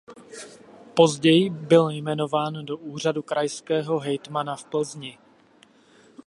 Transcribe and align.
Později 0.93 1.49
byl 1.49 1.89
jmenován 1.89 2.65
do 2.65 2.77
úřadu 2.77 3.21
krajského 3.23 3.99
hejtmana 3.99 4.55
v 4.55 4.65
Plzni. 4.65 5.17